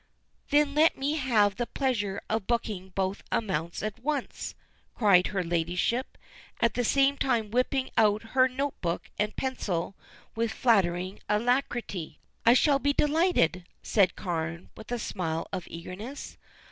"Then 0.49 0.73
let 0.73 0.97
me 0.97 1.13
have 1.17 1.57
the 1.57 1.67
pleasure 1.67 2.21
of 2.27 2.47
booking 2.47 2.89
both 2.95 3.21
amounts 3.31 3.83
at 3.83 3.99
once," 3.99 4.55
cried 4.95 5.27
her 5.27 5.43
ladyship, 5.43 6.17
at 6.59 6.73
the 6.73 6.83
same 6.83 7.19
time 7.19 7.51
whipping 7.51 7.91
out 7.97 8.23
her 8.33 8.47
note 8.47 8.81
book 8.81 9.11
and 9.19 9.35
pencil 9.35 9.95
with 10.35 10.51
flattering 10.51 11.19
alacrity. 11.29 12.17
"I 12.47 12.55
shall 12.55 12.79
be 12.79 12.93
delighted," 12.93 13.65
said 13.83 14.15
Carne, 14.15 14.71
with 14.75 14.91
a 14.91 14.97
smile 14.97 15.47
of 15.53 15.67
eagerness. 15.67 16.39